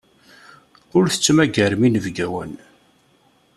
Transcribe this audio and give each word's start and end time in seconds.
Ur 0.97 1.05
tettmagarem 1.07 1.81
inebgawen. 1.87 2.53